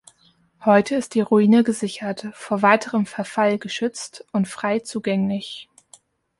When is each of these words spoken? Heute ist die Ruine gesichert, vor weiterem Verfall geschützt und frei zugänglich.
Heute 0.65 0.95
ist 0.95 1.13
die 1.13 1.21
Ruine 1.21 1.63
gesichert, 1.63 2.27
vor 2.33 2.63
weiterem 2.63 3.05
Verfall 3.05 3.59
geschützt 3.59 4.25
und 4.31 4.47
frei 4.47 4.79
zugänglich. 4.79 5.69